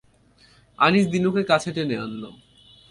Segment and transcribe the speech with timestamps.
[0.79, 2.23] আনিস দিনুকে কাছে টেনে আনল।